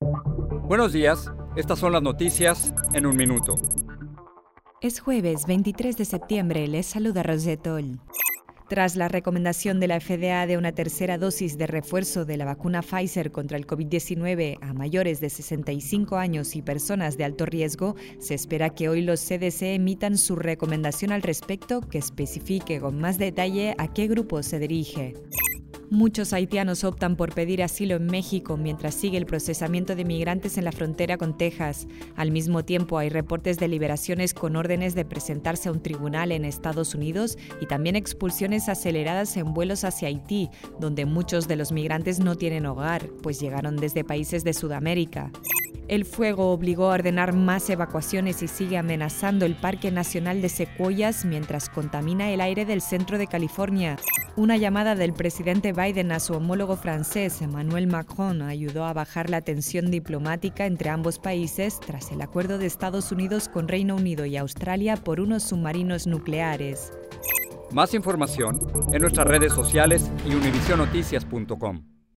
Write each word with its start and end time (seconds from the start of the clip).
Buenos 0.00 0.92
días, 0.92 1.32
estas 1.56 1.78
son 1.78 1.92
las 1.92 2.02
noticias 2.02 2.74
en 2.92 3.06
un 3.06 3.16
minuto. 3.16 3.54
Es 4.82 5.00
jueves 5.00 5.46
23 5.46 5.96
de 5.96 6.04
septiembre, 6.04 6.66
les 6.68 6.86
saluda 6.86 7.22
Rosetol. 7.22 8.00
Tras 8.68 8.96
la 8.96 9.08
recomendación 9.08 9.80
de 9.80 9.86
la 9.86 10.00
FDA 10.00 10.46
de 10.46 10.58
una 10.58 10.72
tercera 10.72 11.18
dosis 11.18 11.56
de 11.56 11.66
refuerzo 11.66 12.24
de 12.24 12.36
la 12.36 12.44
vacuna 12.44 12.82
Pfizer 12.82 13.30
contra 13.30 13.56
el 13.56 13.66
COVID-19 13.66 14.58
a 14.60 14.74
mayores 14.74 15.20
de 15.20 15.30
65 15.30 16.16
años 16.16 16.56
y 16.56 16.62
personas 16.62 17.16
de 17.16 17.24
alto 17.24 17.46
riesgo, 17.46 17.94
se 18.18 18.34
espera 18.34 18.70
que 18.70 18.88
hoy 18.88 19.02
los 19.02 19.20
CDC 19.20 19.62
emitan 19.62 20.18
su 20.18 20.36
recomendación 20.36 21.12
al 21.12 21.22
respecto 21.22 21.80
que 21.80 21.98
especifique 21.98 22.80
con 22.80 22.98
más 22.98 23.18
detalle 23.18 23.74
a 23.78 23.92
qué 23.94 24.08
grupo 24.08 24.42
se 24.42 24.58
dirige. 24.58 25.14
Muchos 25.90 26.32
haitianos 26.32 26.82
optan 26.82 27.14
por 27.14 27.32
pedir 27.32 27.62
asilo 27.62 27.94
en 27.94 28.06
México 28.06 28.56
mientras 28.56 28.94
sigue 28.94 29.18
el 29.18 29.24
procesamiento 29.24 29.94
de 29.94 30.04
migrantes 30.04 30.58
en 30.58 30.64
la 30.64 30.72
frontera 30.72 31.16
con 31.16 31.36
Texas. 31.38 31.86
Al 32.16 32.32
mismo 32.32 32.64
tiempo 32.64 32.98
hay 32.98 33.08
reportes 33.08 33.56
de 33.58 33.68
liberaciones 33.68 34.34
con 34.34 34.56
órdenes 34.56 34.96
de 34.96 35.04
presentarse 35.04 35.68
a 35.68 35.72
un 35.72 35.82
tribunal 35.82 36.32
en 36.32 36.44
Estados 36.44 36.96
Unidos 36.96 37.38
y 37.60 37.66
también 37.66 37.94
expulsiones 37.94 38.68
aceleradas 38.68 39.36
en 39.36 39.54
vuelos 39.54 39.84
hacia 39.84 40.08
Haití, 40.08 40.50
donde 40.80 41.06
muchos 41.06 41.46
de 41.46 41.54
los 41.54 41.70
migrantes 41.70 42.18
no 42.18 42.34
tienen 42.34 42.66
hogar, 42.66 43.08
pues 43.22 43.40
llegaron 43.40 43.76
desde 43.76 44.02
países 44.02 44.42
de 44.42 44.54
Sudamérica. 44.54 45.30
El 45.88 46.04
fuego 46.04 46.50
obligó 46.50 46.90
a 46.90 46.94
ordenar 46.94 47.32
más 47.32 47.70
evacuaciones 47.70 48.42
y 48.42 48.48
sigue 48.48 48.76
amenazando 48.76 49.46
el 49.46 49.54
Parque 49.54 49.92
Nacional 49.92 50.42
de 50.42 50.48
Secuoyas 50.48 51.24
mientras 51.24 51.68
contamina 51.68 52.30
el 52.30 52.40
aire 52.40 52.64
del 52.64 52.80
centro 52.80 53.18
de 53.18 53.28
California. 53.28 53.96
Una 54.34 54.56
llamada 54.56 54.96
del 54.96 55.12
presidente 55.12 55.72
Biden 55.72 56.10
a 56.10 56.18
su 56.18 56.34
homólogo 56.34 56.76
francés, 56.76 57.40
Emmanuel 57.40 57.86
Macron, 57.86 58.42
ayudó 58.42 58.84
a 58.84 58.92
bajar 58.92 59.30
la 59.30 59.42
tensión 59.42 59.92
diplomática 59.92 60.66
entre 60.66 60.90
ambos 60.90 61.20
países 61.20 61.78
tras 61.78 62.10
el 62.10 62.20
acuerdo 62.20 62.58
de 62.58 62.66
Estados 62.66 63.12
Unidos 63.12 63.48
con 63.48 63.68
Reino 63.68 63.94
Unido 63.94 64.26
y 64.26 64.36
Australia 64.36 64.96
por 64.96 65.20
unos 65.20 65.44
submarinos 65.44 66.08
nucleares. 66.08 66.92
Más 67.70 67.94
información 67.94 68.58
en 68.92 69.02
nuestras 69.02 69.26
redes 69.26 69.52
sociales 69.52 70.10
y 70.26 70.34
univisionoticias.com. 70.34 71.95